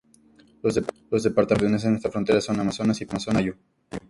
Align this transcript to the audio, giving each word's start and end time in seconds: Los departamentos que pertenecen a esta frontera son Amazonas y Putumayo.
Los 0.63 0.73
departamentos 0.73 1.23
que 1.23 1.29
pertenecen 1.29 1.93
a 1.93 1.97
esta 1.97 2.09
frontera 2.09 2.41
son 2.41 2.59
Amazonas 2.59 2.99
y 3.01 3.05
Putumayo. 3.05 3.55